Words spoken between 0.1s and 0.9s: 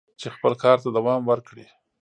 چې خپل کار ته